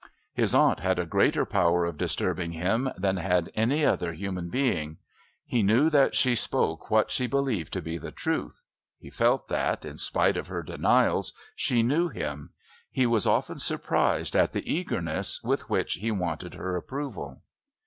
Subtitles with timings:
[0.33, 4.97] His aunt had a greater power of disturbing him than had any other human being.
[5.45, 8.63] He knew that she spoke what she believed to be the truth;
[8.97, 12.49] he felt that, in spite of her denials, she knew him.
[12.89, 17.43] He was often surprised at the eagerness with which he wanted her approval.